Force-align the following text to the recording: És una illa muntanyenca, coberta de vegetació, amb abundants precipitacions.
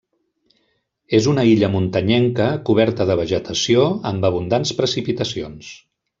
És 1.17 1.27
una 1.33 1.43
illa 1.49 1.69
muntanyenca, 1.73 2.47
coberta 2.71 3.07
de 3.11 3.19
vegetació, 3.21 3.85
amb 4.13 4.27
abundants 4.31 4.73
precipitacions. 4.81 5.71